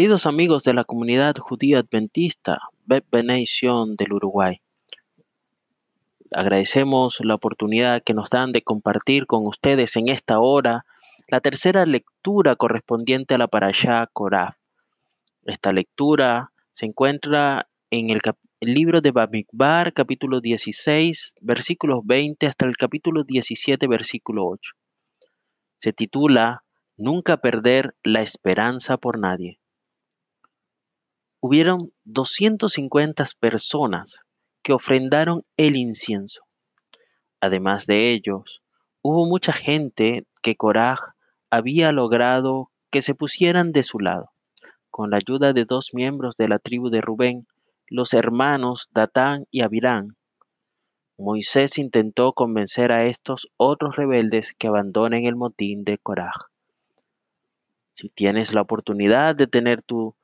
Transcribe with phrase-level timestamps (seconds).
[0.00, 2.58] Queridos amigos de la comunidad judía adventista,
[3.12, 4.62] Benation del Uruguay,
[6.32, 10.86] agradecemos la oportunidad que nos dan de compartir con ustedes en esta hora
[11.28, 14.56] la tercera lectura correspondiente a la Parashá Korah.
[15.44, 18.22] Esta lectura se encuentra en el,
[18.60, 24.72] el libro de Bamikbar, capítulo 16, versículos 20 hasta el capítulo 17, versículo 8.
[25.76, 26.64] Se titula
[26.96, 29.59] Nunca perder la esperanza por nadie.
[31.40, 34.20] Hubieron 250 personas
[34.62, 36.42] que ofrendaron el incienso.
[37.40, 38.62] Además de ellos,
[39.00, 41.00] hubo mucha gente que Coraj
[41.48, 44.30] había logrado que se pusieran de su lado.
[44.90, 47.46] Con la ayuda de dos miembros de la tribu de Rubén,
[47.86, 50.16] los hermanos Datán y Abirán.
[51.16, 56.50] Moisés intentó convencer a estos otros rebeldes que abandonen el motín de Coraj.
[57.94, 60.14] Si tienes la oportunidad de tener tu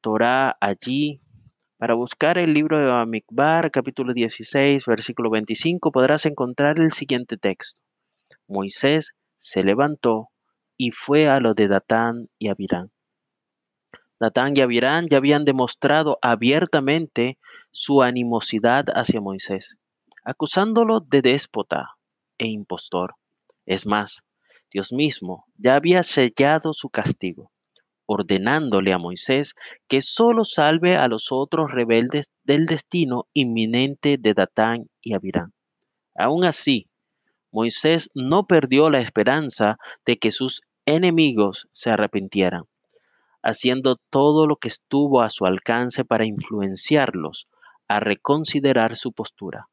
[0.00, 1.20] Torah allí,
[1.76, 7.78] para buscar el libro de Bamikbar, capítulo 16, versículo 25, podrás encontrar el siguiente texto.
[8.48, 10.28] Moisés se levantó
[10.76, 12.90] y fue a lo de Datán y Abirán.
[14.18, 17.38] Datán y Abirán ya habían demostrado abiertamente
[17.70, 19.76] su animosidad hacia Moisés,
[20.24, 21.96] acusándolo de déspota
[22.38, 23.14] e impostor.
[23.66, 24.24] Es más,
[24.70, 27.50] Dios mismo ya había sellado su castigo,
[28.12, 29.54] ordenándole a Moisés
[29.86, 35.52] que solo salve a los otros rebeldes del destino inminente de Datán y Abirán.
[36.16, 36.88] Aún así,
[37.52, 42.64] Moisés no perdió la esperanza de que sus enemigos se arrepintieran
[43.42, 47.48] haciendo todo lo que estuvo a su alcance para influenciarlos
[47.88, 49.68] a reconsiderar su postura.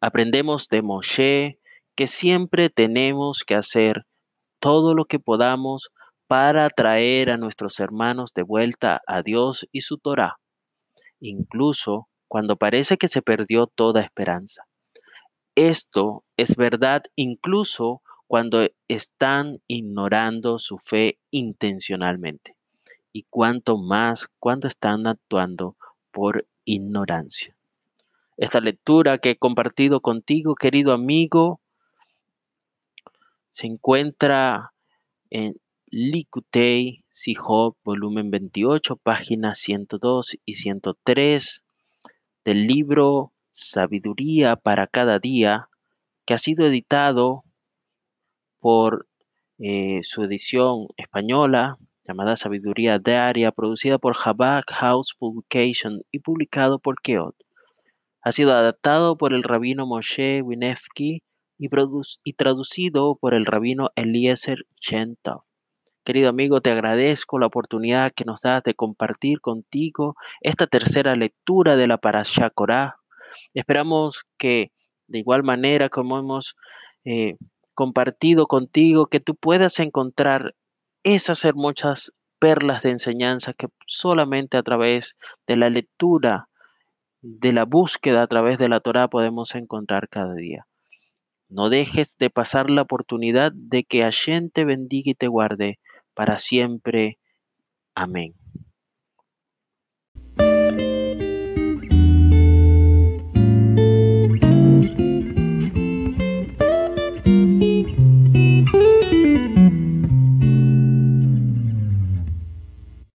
[0.00, 1.58] Aprendemos de Moshe
[1.96, 4.06] que siempre tenemos que hacer
[4.60, 5.90] todo lo que podamos
[6.28, 10.38] para traer a nuestros hermanos de vuelta a Dios y su Torah,
[11.20, 14.66] incluso cuando parece que se perdió toda esperanza.
[15.54, 22.54] Esto es verdad incluso cuando están ignorando su fe intencionalmente
[23.10, 25.76] y cuanto más cuando están actuando
[26.12, 27.56] por ignorancia.
[28.36, 31.60] Esta lectura que he compartido contigo, querido amigo,
[33.50, 34.72] se encuentra
[35.30, 35.58] en
[35.90, 41.64] Likutei Sihop, volumen 28, páginas 102 y 103
[42.44, 45.70] del libro Sabiduría para cada día,
[46.26, 47.44] que ha sido editado
[48.60, 49.08] por
[49.58, 57.00] eh, su edición española llamada Sabiduría Diaria, producida por Habak House Publication y publicado por
[57.00, 57.34] Keot.
[58.20, 61.22] Ha sido adaptado por el rabino Moshe Winefki
[61.56, 61.68] y,
[62.24, 65.47] y traducido por el rabino Eliezer Chentov.
[66.08, 71.76] Querido amigo, te agradezco la oportunidad que nos das de compartir contigo esta tercera lectura
[71.76, 72.96] de la Parashá Korah.
[73.52, 74.72] Esperamos que
[75.06, 76.56] de igual manera como hemos
[77.04, 77.36] eh,
[77.74, 80.54] compartido contigo, que tú puedas encontrar
[81.02, 85.14] esas hermosas perlas de enseñanza que solamente a través
[85.46, 86.48] de la lectura,
[87.20, 90.66] de la búsqueda a través de la Torah podemos encontrar cada día.
[91.50, 95.78] No dejes de pasar la oportunidad de que Hashem te bendiga y te guarde
[96.18, 97.16] para siempre.
[97.94, 98.34] Amén.